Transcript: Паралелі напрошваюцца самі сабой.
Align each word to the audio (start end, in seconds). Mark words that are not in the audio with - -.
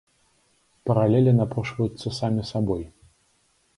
Паралелі 0.89 1.31
напрошваюцца 1.39 2.07
самі 2.19 2.43
сабой. 2.51 2.83